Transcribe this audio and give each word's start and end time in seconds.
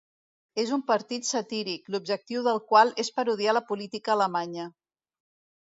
És 0.61 0.71
un 0.77 0.81
partit 0.87 1.27
satíric, 1.31 1.85
l'objectiu 1.95 2.45
del 2.49 2.59
qual 2.71 2.95
és 3.05 3.13
parodiar 3.19 3.55
la 3.59 3.65
política 3.71 4.15
alemanya. 4.17 4.69